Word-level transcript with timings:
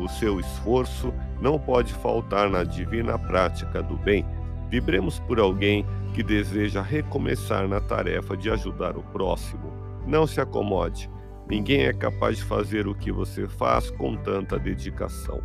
o 0.00 0.08
seu 0.08 0.40
esforço 0.40 1.12
não 1.40 1.58
pode 1.58 1.92
faltar 1.94 2.48
na 2.48 2.64
divina 2.64 3.18
prática 3.18 3.82
do 3.82 3.96
bem. 3.96 4.24
Vibremos 4.68 5.18
por 5.20 5.38
alguém 5.38 5.84
que 6.14 6.22
deseja 6.22 6.80
recomeçar 6.80 7.68
na 7.68 7.80
tarefa 7.80 8.36
de 8.36 8.50
ajudar 8.50 8.96
o 8.96 9.02
próximo. 9.02 9.72
Não 10.06 10.26
se 10.26 10.40
acomode. 10.40 11.10
Ninguém 11.48 11.82
é 11.82 11.92
capaz 11.92 12.38
de 12.38 12.44
fazer 12.44 12.86
o 12.86 12.94
que 12.94 13.12
você 13.12 13.46
faz 13.46 13.90
com 13.90 14.16
tanta 14.16 14.58
dedicação. 14.58 15.42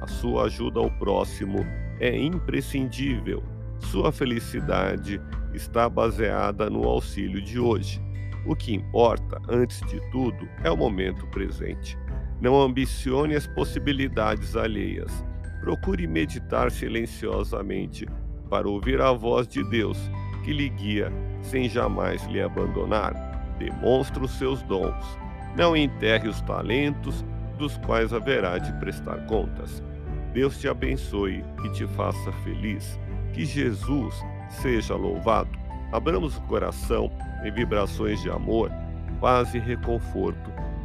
A 0.00 0.06
sua 0.06 0.44
ajuda 0.44 0.80
ao 0.80 0.90
próximo 0.90 1.58
é 2.00 2.16
imprescindível. 2.16 3.42
Sua 3.80 4.12
felicidade 4.12 5.20
está 5.52 5.88
baseada 5.88 6.70
no 6.70 6.84
auxílio 6.84 7.42
de 7.42 7.58
hoje. 7.58 8.00
O 8.46 8.54
que 8.54 8.72
importa, 8.72 9.40
antes 9.48 9.80
de 9.88 10.00
tudo, 10.10 10.48
é 10.62 10.70
o 10.70 10.76
momento 10.76 11.26
presente. 11.28 11.98
Não 12.40 12.60
ambicione 12.60 13.34
as 13.34 13.46
possibilidades 13.46 14.54
alheias. 14.54 15.24
Procure 15.60 16.06
meditar 16.06 16.70
silenciosamente 16.70 18.06
para 18.48 18.68
ouvir 18.68 19.00
a 19.00 19.12
voz 19.12 19.46
de 19.48 19.62
Deus 19.68 19.98
que 20.44 20.52
lhe 20.52 20.68
guia 20.68 21.12
sem 21.42 21.68
jamais 21.68 22.24
lhe 22.26 22.40
abandonar. 22.40 23.12
Demonstre 23.58 24.24
os 24.24 24.30
seus 24.38 24.62
dons. 24.62 25.18
Não 25.56 25.76
enterre 25.76 26.28
os 26.28 26.40
talentos 26.42 27.24
dos 27.58 27.76
quais 27.78 28.12
haverá 28.12 28.58
de 28.58 28.72
prestar 28.74 29.26
contas. 29.26 29.82
Deus 30.32 30.58
te 30.60 30.68
abençoe 30.68 31.44
e 31.64 31.68
te 31.72 31.86
faça 31.88 32.30
feliz. 32.44 32.98
Que 33.32 33.44
Jesus 33.44 34.14
seja 34.48 34.94
louvado. 34.94 35.50
Abramos 35.92 36.36
o 36.36 36.42
coração 36.42 37.10
em 37.44 37.50
vibrações 37.50 38.22
de 38.22 38.30
amor, 38.30 38.70
paz 39.20 39.54
e 39.54 39.58
reconforto 39.58 40.67